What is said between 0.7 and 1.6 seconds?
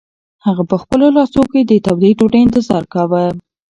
په خپلو لاسو